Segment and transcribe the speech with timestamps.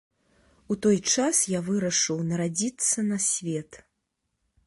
[0.75, 3.71] У той час я вырашыў нарадзіцца на свет.